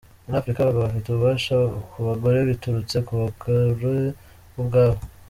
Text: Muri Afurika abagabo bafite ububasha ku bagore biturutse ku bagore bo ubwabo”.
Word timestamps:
Muri 0.23 0.37
Afurika 0.39 0.59
abagabo 0.61 0.83
bafite 0.85 1.07
ububasha 1.09 1.55
ku 1.89 1.97
bagore 2.07 2.37
biturutse 2.49 2.95
ku 3.05 3.13
bagore 3.21 4.05
bo 4.53 4.59
ubwabo”. 4.63 4.99